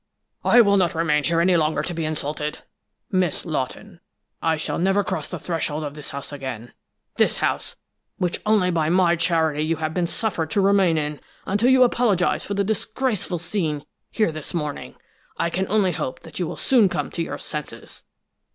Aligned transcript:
"I 0.43 0.61
will 0.61 0.77
not 0.77 0.95
remain 0.95 1.25
here 1.25 1.41
any 1.41 1.55
longer 1.55 1.83
to 1.83 1.93
be 1.93 2.05
insulted! 2.05 2.63
Miss 3.11 3.45
Lawton, 3.45 3.99
I 4.41 4.57
shall 4.57 4.79
never 4.79 5.03
cross 5.03 5.27
the 5.27 5.37
threshold 5.37 5.83
of 5.83 5.93
this 5.93 6.09
house 6.09 6.31
again 6.31 6.73
this 7.17 7.37
house, 7.37 7.75
which 8.17 8.39
only 8.43 8.71
by 8.71 8.89
my 8.89 9.15
charity 9.15 9.61
you 9.61 9.75
have 9.75 9.93
been 9.93 10.07
suffered 10.07 10.49
to 10.49 10.59
remain 10.61 10.97
in 10.97 11.19
until 11.45 11.69
you 11.69 11.83
apologize 11.83 12.43
for 12.43 12.55
the 12.55 12.63
disgraceful 12.63 13.37
scene 13.37 13.85
here 14.09 14.31
this 14.31 14.55
morning. 14.55 14.95
I 15.37 15.51
can 15.51 15.67
only 15.67 15.91
hope 15.91 16.21
that 16.21 16.39
you 16.39 16.47
will 16.47 16.57
soon 16.57 16.89
come 16.89 17.11
to 17.11 17.21
your 17.21 17.37
senses!" 17.37 18.03